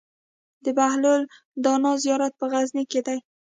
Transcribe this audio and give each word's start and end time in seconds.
د 0.63 0.65
بهلول 0.77 1.21
دانا 1.63 1.91
زيارت 2.03 2.33
په 2.39 2.45
غزنی 2.51 2.83
کی 2.91 2.99
دی 3.07 3.19